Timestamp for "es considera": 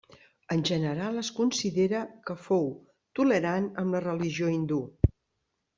1.23-2.01